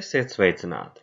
Esiet 0.00 0.32
sveicināti! 0.32 1.02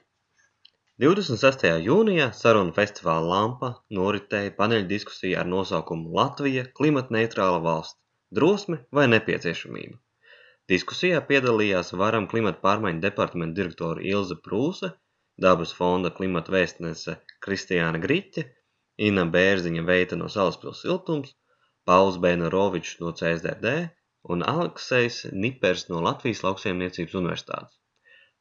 26. 1.04 1.64
jūnijā 1.86 2.28
sarunu 2.34 2.72
festivāla 2.74 3.28
Lampa 3.32 3.68
noritēja 3.98 4.54
paneļdiskusija 4.60 5.44
ar 5.44 5.50
nosaukumu 5.52 6.16
Latvija– 6.18 6.64
klimatneitrāla 6.80 7.60
valsts– 7.66 8.00
drosme 8.40 8.80
vai 9.00 9.06
nepieciešamība? 9.12 10.00
Diskusijā 10.74 11.20
piedalījās 11.30 11.94
Varam 12.02 12.26
klimata 12.32 12.64
pārmaiņu 12.64 13.04
departamenta 13.04 13.60
direktore 13.60 14.08
Ilze 14.14 14.40
Prūse, 14.48 14.90
Dabas 15.46 15.76
fonda 15.82 16.10
klimata 16.18 16.56
vēstnese 16.58 17.20
Kristiāna 17.46 18.02
Griķe, 18.08 18.48
Inna 19.10 19.28
Bērziņa 19.38 19.86
Veita 19.92 20.18
no 20.24 20.32
Salaspils 20.38 20.82
siltums, 20.88 21.36
Pauls 21.86 22.18
Bēnorovičs 22.26 22.98
no 23.04 23.14
CSDD 23.22 23.76
un 24.34 24.48
Aleksejs 24.56 25.28
Nipers 25.46 25.86
no 25.94 26.02
Latvijas 26.10 26.42
lauksaimniecības 26.48 27.20
universitātes. 27.22 27.78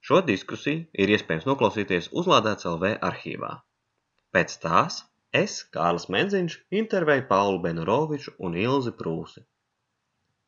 Šo 0.06 0.20
diskusiju 0.22 0.84
ir 1.02 1.10
iespējams 1.10 1.48
noklausīties 1.48 2.12
Uzlādēts 2.20 2.68
LV 2.70 2.92
arhīvā. 3.08 3.48
Pēc 4.30 4.52
tās 4.62 5.00
es, 5.34 5.56
Kārlis 5.74 6.06
Menziņš, 6.14 6.54
intervēju 6.80 7.24
Paulu 7.26 7.58
Benoroviču 7.64 8.36
un 8.46 8.54
Ilzi 8.54 8.92
Prūsi. 9.00 9.42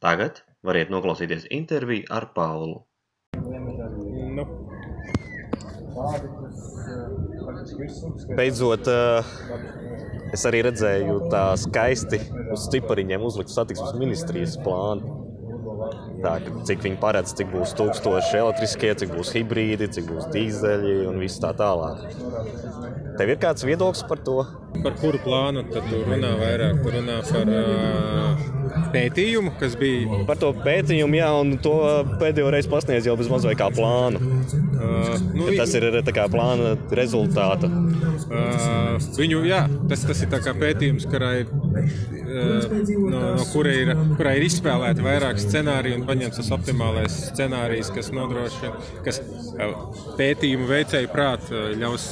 Tagad 0.05 0.45
variet 0.63 0.95
noklausīties 0.95 1.49
interviju 1.59 2.07
ar 2.21 2.29
Paulu. 2.39 2.85
Nu, 4.39 4.47
Beidzot, 8.39 8.87
eh, 8.87 9.35
es 10.39 10.47
arī 10.47 10.63
redzēju 10.69 11.23
tā 11.33 11.45
skaisti 11.59 12.23
uz 12.55 12.71
cipariņiem 12.71 13.27
uzlikt 13.27 13.51
satiksmes 13.51 13.99
ministrijas 13.99 14.55
plānu. 14.63 15.18
Tā, 16.19 16.35
cik 16.67 16.83
viņi 16.83 16.99
paredz, 17.03 17.35
cik 17.39 17.53
būs 17.53 17.75
tūkstoši 17.79 18.41
elektriskie, 18.41 18.91
cik 18.99 19.13
būs 19.15 19.35
hibrīdi, 19.37 19.91
cik 19.95 20.09
būs 20.11 20.31
dīzeļi 20.35 20.97
un 21.11 21.21
viss 21.23 21.43
tā 21.43 21.53
tālāk. 21.59 22.09
Tev 23.19 23.35
ir 23.35 23.39
kāds 23.43 23.67
viedoklis 23.67 24.03
par 24.09 24.23
to? 24.27 24.43
par 24.83 24.95
kuru 25.01 25.19
plānu 25.23 25.65
tad 25.73 25.87
tu 25.91 26.01
runā 26.07 26.33
vairāk? 26.39 26.81
Tu 26.85 26.93
runā 26.95 27.17
par 27.29 27.51
uh, 27.51 28.43
pētījumu, 28.95 29.55
kas 29.61 29.75
bija. 29.81 30.21
Par 30.29 30.41
to 30.41 30.53
pētījumu, 30.57 31.19
jā, 31.19 31.31
un 31.41 31.57
to 31.65 31.75
pēdējo 32.21 32.53
reizi 32.55 32.71
pasniedz 32.73 33.09
jau 33.09 33.17
bez 33.19 33.31
mazliet 33.33 33.59
kā 33.61 33.71
plānu. 33.75 34.21
Uh, 34.79 35.15
nu, 35.35 35.49
Tas 35.59 35.73
ir 35.75 35.89
kā 36.15 36.29
plāna 36.31 36.75
rezultāta. 36.95 37.71
Uh, 38.29 38.99
viņu, 39.19 39.43
jā, 39.49 39.65
tas, 39.91 40.05
tas 40.07 40.23
ir 40.25 40.33
kā 40.35 40.55
pētījums, 40.59 41.09
kurā 41.11 41.33
ir, 41.43 41.53
no, 42.39 43.21
no 43.39 43.47
kura 43.53 43.73
ir, 43.75 43.93
kurā 44.19 44.35
ir 44.39 44.47
izspēlēti 44.49 45.05
vairāk 45.05 45.41
scenāriju 45.43 46.01
un 46.01 46.07
paņemts 46.09 46.41
tas 46.41 46.51
optimālais 46.57 47.19
scenārijs, 47.33 47.91
kas 47.95 48.11
nodrošina, 48.15 48.75
kas 49.07 49.21
uh, 49.23 49.77
pētījumu 50.19 50.69
veicēju 50.71 51.13
prāt 51.13 51.49
uh, 51.53 51.71
ļaus 51.79 52.11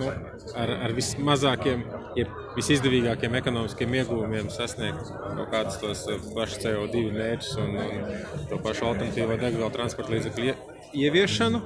nu, 0.00 0.12
ar, 0.56 0.72
ar 0.88 0.94
vismazākiem, 0.96 1.84
jeb 2.18 2.32
visizdevīgākiem 2.56 3.36
ekonomiskiem 3.40 3.98
ieguvumiem 4.00 4.48
sasniegt 4.52 5.10
kaut 5.10 5.50
kādus 5.52 5.80
tos 5.82 6.06
uh, 6.10 6.22
pašus 6.36 6.62
CO2 6.64 7.06
mērķus 7.16 7.52
un, 7.64 7.76
un 7.82 8.48
to 8.50 8.60
pašu 8.64 8.90
alternatīvo 8.92 9.38
degvielu 9.42 9.72
transporta 9.74 10.16
līdzekļu 10.16 10.50
ie- 10.50 10.58
ieviešanu. 11.06 11.62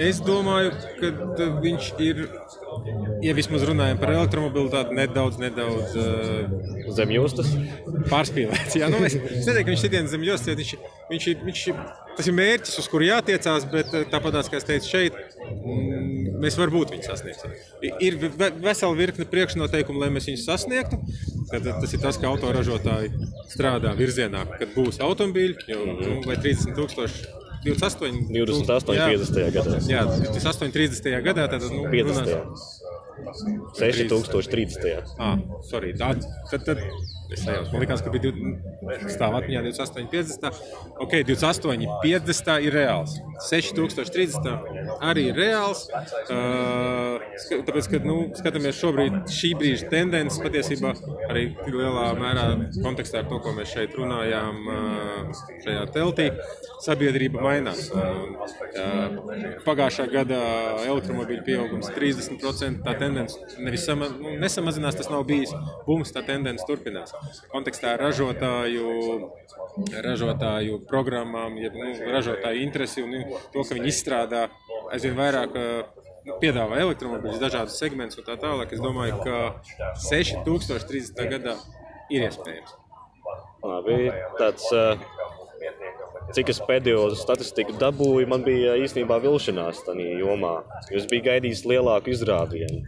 Es 0.00 0.20
domāju, 0.24 0.72
ka 0.98 1.48
viņš 1.62 1.88
ir, 2.00 2.22
ja 3.24 3.34
vismaz 3.36 3.64
runājam 3.68 3.98
par 4.00 4.12
elektromobilitāti, 4.14 4.94
nedaudz, 4.98 5.38
nedaudz 5.42 5.96
uh, 5.98 6.92
Zem 6.96 7.10
jūstas. 7.12 7.50
pārspīlēts. 8.08 8.76
Jā, 8.80 8.88
nu, 8.92 9.00
es, 9.06 9.14
es 9.18 9.46
neteiktu, 9.46 9.64
ka 9.66 9.72
viņš 9.74 9.82
sitiens 9.84 10.12
zem 10.14 10.22
jostas, 10.26 10.54
viņš, 10.58 10.74
viņš, 11.10 11.26
ir- 11.32 11.42
viņš, 11.48 11.62
ir- 11.72 11.82
tas 12.18 12.28
ir 12.30 12.36
mērķis, 12.38 12.78
uz 12.82 12.88
kuru 12.90 13.08
jātiecās, 13.10 13.66
bet 13.72 13.92
uh, 13.94 14.04
tāpat 14.12 14.38
kā 14.50 14.60
es 14.60 14.66
teicu 14.68 14.88
šeit, 14.92 15.18
mm, 15.48 16.38
mēs 16.42 16.56
varbūt 16.58 16.94
viņu 16.94 17.06
sasniegsim. 17.10 17.52
Ir 18.00 18.16
ve- 18.38 18.52
vesela 18.64 18.94
virkne 18.98 19.26
priekšnoteikumu, 19.28 20.00
lai 20.04 20.10
mēs 20.14 20.30
viņus 20.30 20.46
sasniegtu. 20.48 21.00
Tad, 21.50 21.64
tas 21.80 21.92
ir 21.96 22.00
tas, 22.02 22.18
ka 22.20 22.28
autoražotāji 22.28 23.12
strādā 23.52 23.94
virzienā, 23.96 24.44
kad 24.58 24.72
būs 24.76 25.00
automobīļi, 25.04 25.68
jau 25.72 25.84
nu, 25.88 26.18
vai 26.28 26.36
30 26.40 26.74
tūkstoši. 26.78 27.34
28, 27.58 28.28
28, 28.30 28.94
jā, 28.94 29.06
50. 29.10 29.48
gadā. 29.50 29.78
Jā, 29.90 30.02
28, 30.06 30.70
30. 30.72 31.08
gadā. 31.26 31.48
Tad, 31.50 31.64
nu, 31.74 31.88
50. 31.90 32.28
runās- 32.30 32.77
6030. 33.78 35.14
Ah, 35.18 35.38
sorry, 35.68 35.94
tā, 35.98 36.14
tad, 36.50 36.64
tad 36.66 36.82
es 37.32 37.42
sajaucu. 37.44 37.72
Man 37.72 37.82
liekas, 37.84 38.02
ka 38.04 38.12
bija 38.14 38.32
20 38.32 39.12
stāv 39.12 39.36
atmiņā 39.38 39.62
28, 39.66 40.08
50. 40.12 40.60
Ok, 41.04 41.18
28, 41.28 41.88
50 42.04 42.66
ir 42.66 42.76
reāls. 42.78 43.18
6030 43.48 44.48
arī 45.04 45.28
ir 45.30 45.38
reāls. 45.38 45.84
Uh, 46.28 47.20
tāpēc, 47.68 47.90
kad 47.92 48.06
nu, 48.08 48.16
skatāmies 48.38 48.80
šobrīd 48.80 49.20
šī 49.32 49.52
brīža 49.60 49.90
tendences, 49.92 50.40
patiesībā 50.42 50.94
arī 51.28 51.44
lielā 51.68 52.08
mērā 52.18 52.46
kontekstā 52.80 53.22
ar 53.22 53.28
to, 53.30 53.40
ko 53.44 53.54
mēs 53.56 53.74
šeit 53.76 53.94
runājām 53.98 54.72
uh, 54.72 55.44
šajā 55.66 55.84
teltī, 55.94 56.30
sabiedrība 56.86 57.44
mainās. 57.44 57.88
Uh, 57.92 59.60
pagājušā 59.68 60.08
gada 60.12 60.40
elektromobīļu 60.86 61.44
pieaugums 61.46 61.92
30%. 61.94 62.82
Tendence 63.08 63.84
sama, 63.84 64.08
nu, 64.12 64.34
nesamazinās, 64.42 64.98
tas 65.00 65.10
nav 65.12 65.24
bijis 65.28 65.52
bums, 65.86 66.12
tā 66.14 66.22
tendence 66.26 66.66
turpinās. 66.68 67.14
Kontekstā 67.52 67.96
ražotāju, 68.00 68.90
ražotāju 70.04 70.82
programmām, 70.90 71.56
jeb 71.62 71.78
nu, 71.78 71.94
ražotāju 72.12 72.66
interesi 72.66 73.04
un 73.04 73.16
to, 73.54 73.64
ka 73.64 73.78
viņi 73.78 73.90
izstrādā 73.94 74.48
aizvien 74.92 75.16
vairāk. 75.18 75.56
uh, 75.56 76.04
nu, 76.28 76.36
Piedāvā 76.42 76.80
elektromobīļus, 76.84 77.40
dažādus 77.40 77.78
segmentus 77.80 78.20
un 78.20 78.26
tā 78.26 78.36
tālāk. 78.40 78.74
Es 78.74 78.82
domāju, 78.84 79.20
ka 79.24 79.38
6030. 80.08 81.24
gadā 81.32 81.56
ir 82.12 82.28
iespējams. 82.28 82.76
Labi, 83.68 83.96
tāds, 84.38 84.64
eh, 84.72 85.00
cik 86.36 86.52
es 86.52 86.60
pēdējo 86.68 87.08
statistiku 87.18 87.76
dabūju, 87.80 88.28
man 88.30 88.44
bija 88.46 88.76
īstenībā 88.82 89.18
vilšanās 89.24 89.82
tajā 89.86 90.18
jomā. 90.20 90.58
Jūs 90.92 91.08
bijat 91.10 91.28
gaidījis 91.30 91.64
lielāku 91.68 92.12
izrādienu. 92.14 92.82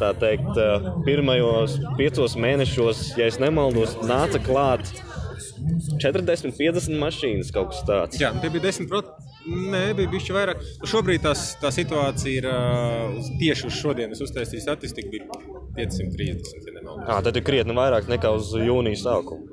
Tā 0.00 0.12
teikt, 0.20 0.60
pirmajos 1.06 1.78
piecos 2.00 2.36
mēnešos, 2.40 3.12
ja 3.20 3.30
es 3.30 3.40
nemaldos, 3.42 3.96
nāca 4.06 4.42
klāt 4.42 4.90
40, 6.02 6.56
50 6.58 6.98
mašīnas 7.00 7.52
kaut 7.54 7.72
kas 7.72 7.84
tāds. 7.88 8.20
Jā, 8.20 8.32
tie 8.42 8.50
bija 8.52 8.68
10%. 8.70 9.30
Nē, 9.42 9.82
bija 9.98 10.10
bijuši 10.10 10.34
vairāk. 10.36 10.60
Šobrīd 10.86 11.24
tās, 11.24 11.56
tā 11.58 11.72
situācija 11.74 12.42
ir 12.42 12.46
uh, 12.46 13.30
tieši 13.40 13.66
uz 13.66 13.78
šodienas 13.80 14.22
uztaisīta 14.22 14.62
statistika. 14.68 15.10
Bija 15.10 15.26
530. 15.78 16.70
Ja. 16.70 16.94
À, 17.08 17.18
tad 17.24 17.34
ir 17.38 17.46
krietni 17.46 17.74
vairāk 17.74 18.10
nekā 18.10 18.30
uz 18.36 18.52
jūnijas 18.54 19.02
sākumu. 19.06 19.51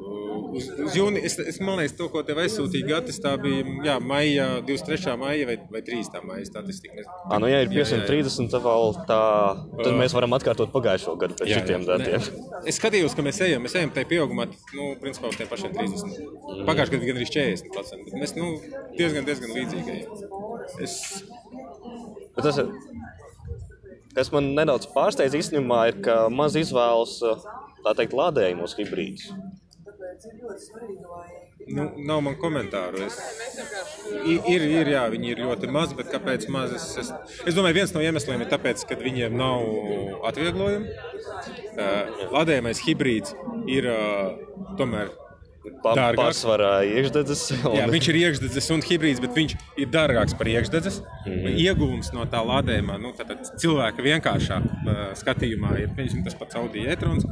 Uz, 0.55 0.67
uz 0.85 0.95
jūniju, 0.97 1.23
es, 1.27 1.35
es 1.53 1.59
liekas, 1.61 1.93
to, 1.97 2.07
ko 2.13 2.21
tev 2.27 2.39
aizsūtīja 2.43 2.87
Gatis, 2.89 3.19
tā 3.23 3.33
bija 3.41 3.63
jā, 3.85 3.95
maija, 4.03 4.47
23. 4.67 5.15
maija 5.21 5.47
vai, 5.49 5.57
vai 5.73 5.81
3. 5.85 6.21
maija 6.27 6.47
statistika. 6.49 6.97
Mēs... 6.99 7.09
À, 7.29 7.39
nu, 7.41 7.49
ja 7.51 7.61
ir 7.63 7.69
Jā, 7.73 7.85
jā, 7.85 7.99
jā. 8.01 8.07
530, 8.09 8.51
tad, 8.53 8.65
vēl 8.65 8.97
tā, 9.09 9.19
tad 9.83 9.91
mēs 10.01 10.15
varam 10.17 10.35
atkārtot 10.39 10.73
pagājušo 10.75 11.15
gadu 11.21 11.37
pēc 11.39 11.51
Jā, 11.51 11.61
šitiem 11.61 11.85
datiem. 11.89 12.19
Ne, 12.29 12.61
Es 12.69 12.79
skatījos, 12.81 13.15
ka 13.17 13.25
mēs 13.25 13.39
ejam, 13.45 13.63
mēs 13.65 13.77
ejam 13.79 13.93
tajā 13.95 14.09
pieaugumā, 14.09 14.49
nu, 14.75 14.89
principā 15.03 15.31
uz 15.31 15.37
tiem 15.39 15.49
pašiem 15.51 15.75
30. 15.77 16.19
Pagājušajā 16.67 16.95
gadā 16.97 17.11
gan 17.11 17.21
arī 17.21 17.29
40%, 17.29 18.07
bet 18.09 18.19
mēs 18.23 18.35
nu, 18.37 18.49
diezgan, 18.97 19.27
diezgan 19.29 19.55
līdzīgi 19.55 19.95
ejam. 19.95 20.27
Es, 20.83 20.97
Bet 22.35 22.45
tas, 22.45 22.59
ir- 22.61 22.69
kas 24.15 24.29
man 24.31 24.51
nedaudz 24.55 24.87
pārsteidz 24.93 25.35
īstenībā, 25.39 25.79
ir, 25.91 25.97
ka 26.05 26.15
maz 26.31 26.55
izvēlas 26.59 27.17
tā 27.85 27.93
teikt 27.97 28.15
lādējumos 28.17 28.75
hibrīdus. 28.79 29.31
Nu, 31.67 31.85
nav 32.09 32.21
man 32.25 32.35
komentāru. 32.41 33.05
Es, 33.05 33.19
i- 34.25 34.41
ir, 34.53 34.65
ir, 34.79 34.91
jā, 34.95 35.05
viņi 35.13 35.31
ir 35.33 35.43
ļoti 35.45 35.69
mazi, 35.71 35.95
bet 35.99 36.11
kāpēc 36.13 36.47
maz? 36.51 36.73
Es, 36.75 36.89
es, 37.03 37.13
es 37.45 37.57
domāju, 37.57 37.79
viens 37.79 37.93
no 37.95 38.03
iemesliem 38.03 38.43
ir 38.43 38.51
tas, 38.51 38.85
ka 38.87 38.97
viņiem 38.99 39.37
nav 39.39 39.63
atvieglojumu. 40.31 40.91
Uh, 41.79 42.29
Lādējamais 42.35 42.83
hibrīds 42.87 43.35
ir 43.69 43.87
uh, 43.89 44.37
tomēr 44.79 45.11
Pa, 45.83 45.91
pārsvarā 46.15 46.85
iekšdedzes. 46.87 47.41
Jā, 47.77 47.85
viņš 47.91 48.07
ir 48.11 48.17
iekšdedzes 48.21 48.69
un 48.73 48.83
hibrīds, 48.83 49.19
bet 49.23 49.35
viņš 49.35 49.55
ir 49.83 49.89
dārgāks 49.91 50.35
par 50.39 50.47
iekšdedzes. 50.51 51.01
Mm. 51.25 51.33
-hmm. 51.33 51.57
Ieguvums 51.65 52.11
no 52.15 52.25
tā 52.31 52.39
lādējuma, 52.47 52.95
nu, 53.03 53.11
tātad 53.17 53.43
cilvēka 53.59 54.05
vienkāršā 54.05 54.59
uh, 54.63 55.01
skatījumā, 55.19 55.75
ir 55.83 55.91
piemēram 55.97 56.23
tas 56.23 56.37
pats 56.39 56.59
Audi 56.59 56.87
e-trons 56.87 57.27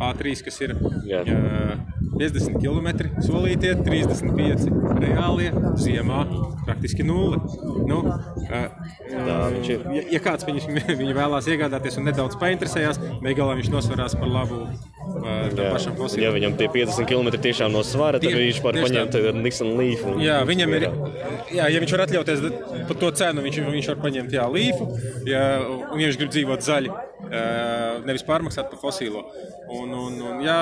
A3, 0.00 0.34
kas 0.48 0.60
ir 0.64 0.74
Jā. 1.08 1.22
uh, 1.22 1.95
50 2.16 2.58
km 2.62 2.88
solītie, 3.24 3.74
35 3.84 4.68
reālie, 5.02 5.50
ziemā 5.80 6.22
praktiski 6.66 7.04
nulle. 7.06 7.38
Nu, 7.86 8.00
Tā 8.46 9.36
viņš 9.52 9.68
ir. 9.72 9.84
Ja, 9.94 10.02
ja 10.16 10.20
kāds 10.24 10.46
viņus, 10.46 10.66
viņu 11.00 11.14
vēlās 11.16 11.46
iegādāties 11.52 11.98
un 12.00 12.06
nedaudz 12.08 12.36
painteresējās, 12.40 12.98
beigās 13.22 13.58
viņš 13.60 13.70
nosverās 13.72 14.16
par 14.18 14.30
labu 14.32 14.62
uh, 14.64 15.46
tam 15.54 15.70
pašam 15.74 15.92
Ja 15.94 15.98
fosiliem. 16.00 16.34
viņam 16.38 16.56
tie 16.58 16.68
50 16.74 17.08
km 17.10 17.30
tiešām 17.46 17.74
no 17.74 17.82
svara, 17.86 18.20
tad 18.22 18.34
viņš 18.34 18.62
var 18.64 18.78
paņemt 18.82 19.18
Nixon 19.42 19.74
Leaf. 19.78 20.04
un- 20.10 20.20
Jā, 20.24 20.40
viņam 20.48 20.74
ir. 20.78 20.88
Jā, 21.54 21.68
ja 21.70 21.82
viņš 21.82 21.94
var 21.96 22.04
atļauties 22.06 22.44
par 22.88 22.96
to 23.02 23.10
cenu, 23.20 23.44
viņš, 23.46 23.60
viņš 23.76 23.90
var 23.92 24.00
paņemt 24.06 24.34
jā, 24.34 24.46
līfu. 24.56 24.88
Ja, 25.28 25.44
un, 25.62 26.00
ja 26.00 26.08
viņš 26.10 26.18
grib 26.22 26.32
dzīvot 26.34 26.66
zaļi, 26.66 26.90
nevis 28.06 28.24
pārmaksāt 28.26 28.70
par 28.72 28.80
fosīlo. 28.82 29.24
Un, 29.70 29.90
un, 29.94 30.20
un, 30.22 30.42
jā, 30.46 30.60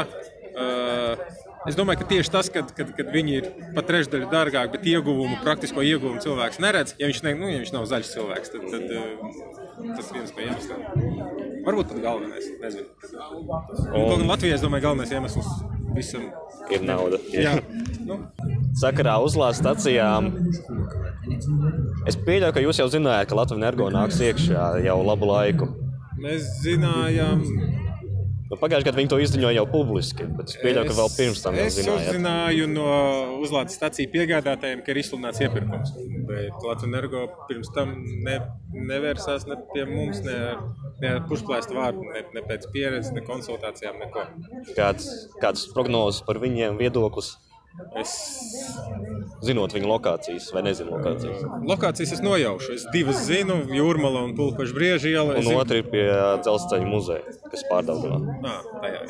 es 1.68 1.78
domāju, 1.78 2.02
ka 2.02 2.08
tieši 2.12 2.32
tas, 2.34 2.50
kad, 2.52 2.70
kad, 2.76 2.92
kad 2.96 3.10
viņi 3.14 3.36
ir 3.40 3.50
pat 3.76 3.88
trešdaļu 3.90 4.30
dārgāki, 4.32 4.74
bet 4.76 4.88
ieguvumu, 4.92 5.40
praktisko 5.42 5.84
ieguvumu 5.84 6.22
cilvēks 6.24 6.60
neredz, 6.62 6.94
ja 7.00 7.10
viņš, 7.10 7.22
ne, 7.26 7.34
nu, 7.40 7.50
ja 7.50 7.60
viņš 7.62 7.74
nav 7.74 7.88
zaļš 7.90 8.12
cilvēks, 8.14 8.54
tad, 8.54 8.66
tad 8.72 8.84
tas 9.98 10.10
ir 10.10 10.20
viens 10.20 10.34
no 10.34 10.48
iemesliem. 10.48 10.80
Varbūt 11.64 11.94
pat 11.94 12.02
galvenais. 12.04 12.50
Nezinu. 12.62 12.88
Un, 13.94 14.02
kaut 14.04 14.18
gan 14.20 14.28
Latvijā, 14.30 14.58
es 14.58 14.64
domāju, 14.64 14.88
galvenais 14.88 15.14
iemesls 15.14 15.48
visam 15.94 16.28
Ir 16.72 16.84
nauda. 16.84 17.18
Jā, 17.34 17.58
nu, 18.08 18.20
Sakarā 18.80 19.18
uzlādes 19.22 19.60
stacijām. 19.60 20.30
Es 22.08 22.16
pieļauju, 22.16 22.54
ka 22.56 22.62
jūs 22.64 22.80
jau 22.80 22.88
zinājāt, 22.92 23.28
ka 23.30 23.38
Latvijas 23.38 23.60
energo 23.60 23.88
nāks 23.92 24.20
iekšā 24.24 24.68
jau 24.84 24.98
labu 25.04 25.28
laiku. 25.28 25.68
mēs 26.24 26.46
zinājām, 26.64 27.42
Nu, 28.54 28.58
Pagājušajā 28.60 28.86
gadā 28.86 29.00
viņi 29.00 29.10
to 29.10 29.16
izziņoja 29.18 29.56
jau 29.56 29.64
publiski, 29.66 30.24
bet 30.38 30.52
es 30.52 30.58
pieļauju, 30.62 30.86
ka 30.86 30.94
vēl 30.94 31.08
pirms 31.16 31.40
tam 31.42 31.56
Es 31.58 31.78
uzzināju 31.82 32.68
no 32.70 32.84
uzlādes 33.42 33.74
stāciju 33.80 34.12
piegādātājiem, 34.12 34.84
ka 34.86 34.92
ir 34.94 35.00
izsludināts 35.00 35.42
iepirkums. 35.42 35.90
Bet 36.28 36.54
Latvijas 36.62 36.86
energo 36.86 37.24
pirms 37.48 37.72
tam 37.74 37.96
ne, 38.22 38.36
nevērsās 38.92 39.48
ne 39.50 39.58
pie 39.72 39.88
mums, 39.90 40.22
ne, 40.22 40.36
ne 41.02 41.16
pušplēstu 41.26 41.74
vārdu, 41.74 42.06
ne, 42.14 42.22
ne 42.36 42.44
pēc 42.46 42.68
pieredzes, 42.70 43.10
ne 43.16 43.24
konsultācijām, 43.26 43.98
neko. 44.04 44.28
Kāds, 44.78 45.10
kāds 45.42 45.66
prognozes 45.74 46.22
par 46.28 46.38
viņiem 46.44 46.78
viedoklis, 46.78 47.34
Es 47.98 48.10
zinot 49.46 49.74
viņu 49.76 49.88
lokācijas 49.90 50.48
vai 50.54 50.62
nezinot 50.66 50.94
lokācijas. 50.98 51.42
lokācijas 51.68 52.12
es 52.16 52.22
nojaušu. 52.24 52.72
Es 52.74 52.86
divas 52.92 53.22
zinu, 53.28 53.60
Jūrmala 53.74 54.24
un 54.24 54.34
Pulkveža 54.38 54.74
brieža 54.76 55.10
iela. 55.12 55.36
Un 55.38 55.46
zinu- 55.46 55.60
otrs 55.60 55.80
ir 55.82 55.88
pie 55.92 56.04
dzelzceļa 56.44 56.88
muzeja, 56.90 57.34
kas 57.52 57.64
pārdaudzina. 57.70 58.20
Jā. 58.84 59.00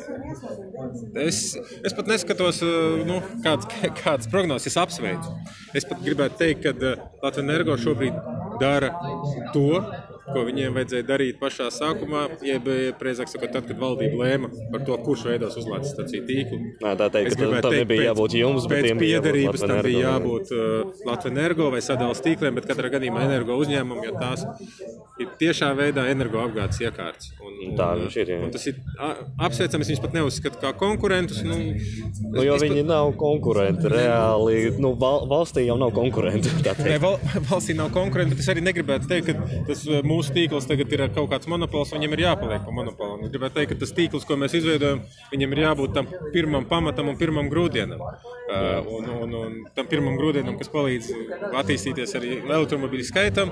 es, 1.25 1.41
es 1.83 1.95
pat 1.95 2.07
neskatos, 2.11 2.61
uh, 2.65 2.99
nu, 3.07 3.21
kādas, 3.45 3.69
kādas 4.03 4.29
prognozes 4.31 4.71
es 4.71 4.77
apsveicu. 4.81 5.35
Es 5.75 5.87
pat 5.87 6.01
gribētu 6.05 6.39
teikt, 6.41 6.65
ka 6.65 6.75
uh, 6.75 7.07
Latvijas 7.23 7.43
energo 7.45 7.77
šobrīd 7.81 8.19
dara 8.61 8.91
to, 9.53 9.81
ko 10.35 10.43
viņiem 10.49 10.75
vajadzēja 10.75 11.05
darīt 11.07 11.39
pašā 11.41 11.69
sākumā, 11.73 12.25
jeb, 12.45 12.67
precīzāk 12.99 13.31
sakot, 13.31 13.53
tad, 13.55 13.67
kad 13.69 13.79
valdība 13.81 14.19
lēma 14.21 14.51
par 14.73 14.83
to, 14.87 14.97
kurš 15.05 15.25
veidos 15.31 15.55
uzlādes 15.61 15.93
staciju 15.95 16.25
tīklu. 16.27 16.59
Nē, 16.83 16.93
tā 16.99 17.07
teikt, 17.13 17.31
Es 17.31 17.39
gribētu 17.39 17.65
tam 17.69 17.75
teikt, 17.77 17.89
pēc- 17.93 18.05
jābūt 18.09 18.35
jums, 18.41 18.67
bet 18.69 18.83
pēc 18.83 18.91
bija 18.99 19.21
piedarības 19.23 19.63
tam 19.65 19.81
bija 19.87 20.03
jābūt 20.09 20.51
uh, 20.51 20.93
Latvijas 21.07 21.31
energo 21.35 21.69
vai 21.73 21.81
sadalījuma 21.85 22.23
tīkliem, 22.27 22.59
bet 22.59 22.67
katrā 22.69 22.91
gadījumā 22.97 23.23
energo 23.29 23.57
uzņēmumam, 23.63 24.03
jo 24.05 24.13
tās 24.19 24.45
ir 25.23 25.31
tiešā 25.39 25.71
veidā 25.77 26.05
energoapgādes 26.11 26.81
iekārtas. 26.83 27.31
Un, 27.71 27.75
Tā 27.79 27.87
un, 27.95 28.03
viņš 28.05 28.15
ir, 28.21 28.31
jā. 28.33 28.39
tas 28.53 28.65
ir 28.69 28.75
a- 28.99 29.15
apsveicami. 29.47 29.85
Es 29.85 29.91
viņus 29.91 30.01
pat 30.05 30.13
neuzskatu 30.17 30.61
kā 30.61 30.71
konkurentus. 30.77 31.41
Nu, 31.45 31.57
Nu, 32.35 32.43
jo 32.43 32.55
viņi 32.59 32.83
nav 32.87 33.11
konkurenti 33.19 33.87
reāli. 33.91 34.55
Nu, 34.81 34.93
val, 34.99 35.25
valstī 35.31 35.65
jau 35.67 35.77
nav 35.79 35.91
konkurenti. 35.95 36.49
tā. 36.65 36.73
Nē, 36.83 36.97
val, 37.03 37.17
valstī 37.51 37.75
nav 37.77 37.91
konkurenti, 37.95 38.35
bet 38.35 38.43
es 38.43 38.49
arī 38.51 38.63
negribētu 38.65 39.07
teikt, 39.11 39.29
ka 39.31 39.61
tas 39.69 39.83
uh, 39.87 40.01
mūsu 40.05 40.33
tīkls 40.35 40.67
tagad 40.69 40.91
ir 40.95 41.05
kaut 41.15 41.29
kāds 41.31 41.47
monopols, 41.51 41.93
viņam 41.95 42.15
ir 42.17 42.23
jāpaliek 42.25 42.63
par 42.65 42.75
monopolu. 42.75 43.19
Es 43.27 43.33
gribētu 43.33 43.59
teikt, 43.59 43.73
ka 43.73 43.79
tas 43.85 43.93
tīkls, 43.97 44.25
ko 44.27 44.37
mēs 44.41 44.55
izveidojam, 44.59 45.03
viņam 45.33 45.55
ir 45.55 45.63
jābūt 45.65 45.93
tam 45.97 46.09
pirmam 46.33 46.65
pamatam 46.69 47.09
un 47.13 47.19
pirmam 47.19 47.49
grūdienam. 47.51 48.01
Uh, 48.01 48.85
un, 48.99 49.09
un, 49.23 49.35
un 49.43 49.53
tam 49.75 49.87
pirmam 49.91 50.17
grūdienam, 50.19 50.57
kas 50.59 50.69
palīdz 50.73 51.11
attīstīties 51.61 52.15
arī 52.19 52.39
elektromobīļu 52.45 53.07
skaitam. 53.09 53.51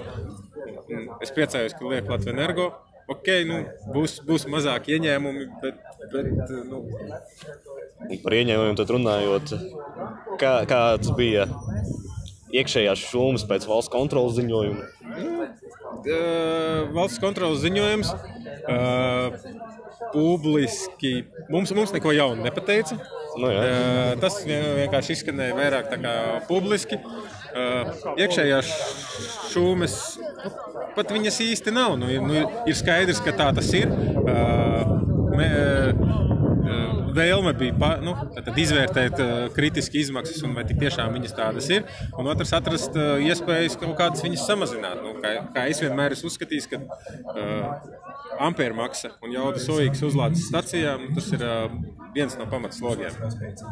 Es 1.24 1.31
priecājos, 1.33 1.74
ka 1.77 1.88
liek 1.89 2.10
Latvijas 2.12 2.33
energo. 2.36 2.68
Ok, 3.12 3.28
nu, 3.48 3.58
būs, 3.92 4.20
būs 4.24 4.46
mazāk 4.52 4.88
ieņēmumi, 4.94 5.48
bet, 5.60 5.80
bet 6.14 6.54
nu, 6.70 6.84
Par 8.24 8.36
ieņēmumiem 8.38 8.78
runājot, 8.96 9.52
kā, 10.40 10.54
kāds 10.70 11.12
bija 11.18 11.46
iekšējās 12.54 13.04
šūmas 13.10 13.44
pēc 13.50 13.68
valsts 13.68 13.92
kontrolas 13.92 14.38
ziņojuma. 14.38 14.88
uh, 16.08 16.94
valsts 16.96 17.20
kontrolas 17.24 17.62
ziņojums 17.64 18.14
uh, 18.14 19.38
publiski 20.14 21.14
mums, 21.52 21.74
mums 21.76 21.94
neko 21.96 22.14
jaunu 22.16 22.44
nepateica. 22.46 23.00
Nu, 23.40 23.50
jā. 23.50 23.62
Uh, 23.64 24.20
tas 24.22 24.40
vien- 24.46 24.76
vienkārši 24.84 25.16
izskanēja 25.18 25.58
vairāk 25.60 25.90
publiski. 26.50 27.00
Uh, 27.02 27.43
iekšējās 28.24 28.72
šūmas 29.54 29.98
nu, 30.20 30.54
pat 30.98 31.14
viņas 31.14 31.40
īsti 31.48 31.74
nav. 31.76 31.98
Nu, 32.02 32.10
nu, 32.28 32.44
ir 32.70 32.78
skaidrs, 32.78 33.22
ka 33.24 33.36
tā 33.38 33.52
tas 33.56 33.70
ir. 33.78 33.92
Uh, 34.24 34.84
vēlme 37.14 37.54
bija 37.58 37.76
pa, 37.80 37.92
nu, 38.04 38.14
izvērtēt 38.64 39.20
uh, 39.22 39.34
kritiski 39.54 40.02
izmaksas 40.04 40.42
un 40.46 40.56
vai 40.58 40.66
tiešām 40.70 41.14
viņas 41.16 41.36
tādas 41.38 41.70
ir. 41.74 41.86
Un 42.20 42.30
otrs, 42.32 42.54
atrast 42.58 42.98
uh, 42.98 43.16
iespējas 43.24 43.78
kaut 43.82 43.96
kādas 44.00 44.24
viņas 44.26 44.48
samazināt. 44.50 45.02
Nu, 45.04 45.16
kā, 45.24 45.36
kā 45.56 45.68
es 45.72 45.82
vienmēr 45.84 46.16
esmu 46.18 46.32
uzskatījis, 46.32 46.70
ka 46.72 46.82
uh, 46.82 48.12
ampēra 48.42 48.78
maksa 48.78 49.14
un 49.24 49.34
jaudas 49.36 49.68
oīgas 49.72 50.04
uzlādes 50.10 50.48
stacijām 50.50 51.08
nu, 51.08 51.14
tas 51.18 51.30
ir 51.36 51.44
viens 52.14 52.36
no 52.38 52.46
pamatslogiem. 52.50 53.16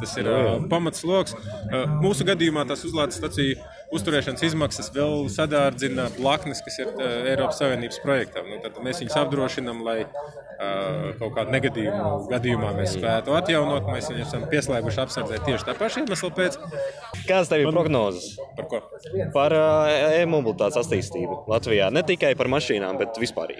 Tas 0.02 0.16
ir 0.18 0.30
pamatslogs. 0.72 1.36
Uh, 1.38 1.86
mūsu 2.02 2.25
gadījumā 2.28 2.66
tās 2.69 2.84
uzlādes 2.88 3.19
staciju 3.22 3.60
uzturēšanas 3.96 4.46
izmaksas 4.48 4.90
vēl 4.96 5.28
sadārdzina 5.31 6.08
blaknes, 6.18 6.63
kas 6.66 6.80
ir 6.81 6.94
Eiropas 7.02 7.60
Savienības 7.62 8.00
projektam. 8.06 8.48
Nu, 8.50 8.62
tad 8.63 8.80
mēs 8.86 9.02
viņus 9.04 9.18
apdrošinām, 9.22 9.84
lai 9.86 10.00
kaut 11.19 11.34
kādu 11.36 11.54
negadījumu 11.56 12.30
gadījumā 12.31 12.72
mēs 12.78 12.96
spētu 12.96 13.34
atjaunot. 13.34 13.88
Mēs 13.90 14.12
viņus 14.12 14.28
esam 14.28 14.46
pieslēguši 14.52 15.02
apsardzē 15.04 15.42
tieši 15.48 15.68
tā 15.68 15.75
paša 15.78 16.04
iemesla 16.04 16.31
pēc. 16.38 16.58
Kādas 17.25 17.52
tev 17.52 17.66
ir 17.66 17.72
prognozes 17.74 18.36
Par 18.58 18.68
ko? 18.69 18.81
par 19.34 19.56
e-mobilitātes 20.22 20.80
attīstību 20.84 21.44
Latvijā? 21.52 21.90
Ne 21.94 22.06
tikai 22.08 22.36
par 22.40 22.52
mašīnām, 22.54 23.02
bet 23.02 23.18
vispār. 23.22 23.56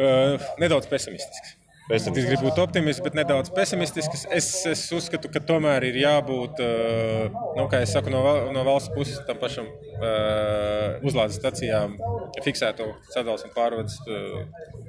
Uh, 0.00 0.40
nedaudz 0.60 0.88
pesimistisks. 0.88 1.56
Pēc 1.90 2.06
Es 2.06 2.24
gribu 2.24 2.46
būt 2.46 2.60
optimists, 2.62 3.02
bet 3.02 3.16
nedaudz 3.18 3.50
pesimistisks. 3.52 4.22
Es, 4.32 4.46
es 4.70 4.84
uzskatu, 4.94 5.28
ka 5.32 5.42
tomēr 5.44 5.84
ir 5.88 5.98
jābūt, 6.00 6.62
uh, 6.62 7.40
nu, 7.58 7.66
saku, 7.90 8.12
no, 8.14 8.22
no 8.54 8.62
valsts 8.64 8.94
puses 8.94 9.18
tam 9.26 9.40
pašam 9.42 9.66
uh, 9.68 11.02
uzlādes 11.04 11.36
stacijām 11.40 11.98
fiksēto 12.46 12.86
sadalījuma 13.10 13.50
un 13.50 13.56
pārvades 13.56 13.98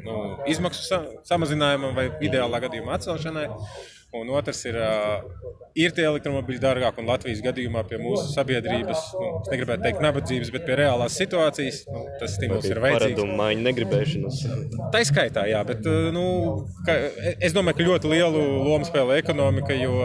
nu, 0.06 0.20
izmaksu 0.54 0.86
sa 0.86 1.02
samazinājumam 1.28 1.98
vai 1.98 2.08
ideālā 2.24 2.62
gadījumā 2.70 2.96
atcelšanai. 3.00 3.50
Un 4.12 4.28
otrs 4.36 4.66
ir, 4.68 4.76
ir 5.80 5.94
tie 5.96 6.04
elektromobīļi 6.04 6.60
dārgāki, 6.60 7.00
un 7.00 7.08
Latvijas 7.08 7.40
gadījumā 7.46 7.86
pie 7.88 7.96
mūsu 8.02 8.26
sabiedrības, 8.34 9.06
nu, 9.16 9.30
es 9.40 9.52
negribētu 9.54 9.86
teikt 9.86 10.02
nabadzības, 10.04 10.50
bet 10.52 10.66
pie 10.68 10.76
reālās 10.82 11.16
situācijas, 11.16 11.78
nu, 11.88 12.02
tas 12.20 12.36
stimuls 12.36 12.68
ir 12.68 12.82
vajadzīgs. 12.84 13.16
Paradumu 13.16 13.38
maiņu 13.40 13.64
negribēšanas. 13.70 14.42
Tā 14.92 15.04
skaitā, 15.08 15.46
jā, 15.48 15.62
bet 15.70 15.88
nu, 16.12 16.26
ka, 16.84 16.98
es 17.40 17.56
domāju, 17.56 17.78
ka 17.80 17.88
ļoti 17.88 18.12
lielu 18.12 18.42
lomu 18.66 18.90
spēlē 18.90 19.22
ekonomika, 19.22 19.78
jo 19.80 19.96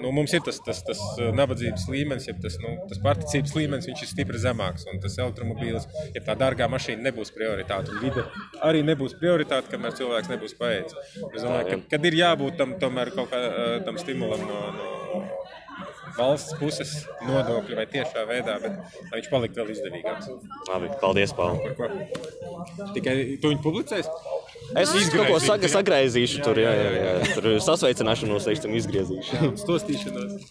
nu, 0.00 0.14
mums 0.16 0.32
ir 0.32 0.46
tas, 0.48 0.62
tas, 0.64 0.80
tas 0.88 1.04
nabadzības 1.36 1.84
līmenis, 1.92 2.30
ja 2.30 2.36
tas, 2.40 2.56
nu, 2.64 2.78
tas 2.88 3.02
particības 3.04 3.52
līmenis, 3.58 3.90
viņš 3.90 4.06
ir 4.06 4.12
stipri 4.14 4.40
zemāks. 4.40 4.88
Un 4.88 5.04
tas 5.04 5.18
elektromobīls, 5.20 5.84
ja 6.16 6.24
tā 6.24 6.38
dārgā 6.38 6.70
mašīna 6.72 7.10
nebūs 7.10 7.34
prioritāte, 7.36 7.92
un 7.92 8.00
vide 8.06 8.24
arī 8.64 8.80
nebūs 8.88 9.18
prioritāte, 9.20 9.68
kamēr 9.74 9.96
cilvēks 10.00 10.32
nebūs 10.32 10.56
paēdis. 10.56 10.96
Es 11.34 11.44
domāju, 11.44 11.68
ka, 11.74 11.80
kad 11.92 12.08
ir 12.08 12.20
jābūt 12.22 12.56
tam, 12.60 12.76
tomēr 12.80 13.12
kaut 13.18 13.32
kādam 13.34 13.84
tam 13.88 14.00
stimulam 14.00 14.46
no, 14.48 14.62
no 14.78 15.24
valsts 16.18 16.54
puses, 16.58 16.92
nodokļu 17.26 17.78
vai 17.78 17.86
tiešā 17.90 18.24
veidā, 18.28 18.58
bet 18.62 18.78
lai 19.10 19.20
viņš 19.20 19.30
paliktu 19.32 19.60
vēl 19.60 19.72
izdevīgāks. 19.74 20.30
Labi, 20.70 20.90
paldies, 21.02 21.34
Pāvils. 21.36 21.78
Tikai 22.96 23.16
tu 23.42 23.52
viņu 23.52 23.62
publicēsi? 23.64 24.14
Es 24.78 24.92
kaut 25.12 25.30
ko 25.30 25.38
saga, 25.42 25.70
sagraizīšu 25.72 26.42
tur, 26.44 26.58
jā, 26.60 26.72
jā, 26.76 26.88
jā. 26.96 27.12
Tur 27.36 27.50
sasveicināšanos, 27.64 28.48
teiksim, 28.50 28.74
izgriezīšu. 28.80 29.52
Stostīšanos. 29.62 30.50